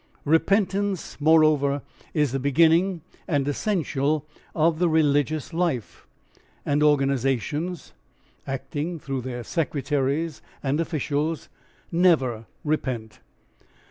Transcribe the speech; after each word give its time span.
Repentance, 0.25 1.21
moreover, 1.21 1.83
is 2.15 2.31
the 2.31 2.39
beginning 2.39 3.01
and 3.27 3.47
essential 3.47 4.25
of 4.55 4.79
the 4.79 4.89
religious 4.89 5.53
life, 5.53 6.07
and 6.65 6.81
organisations 6.81 7.93
(acting 8.47 8.97
through 8.97 9.21
their 9.21 9.43
secretaries 9.43 10.41
and 10.63 10.79
officials) 10.79 11.49
never 11.91 12.47
repent. 12.63 13.19